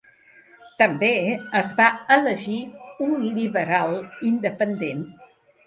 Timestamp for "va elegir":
1.81-2.57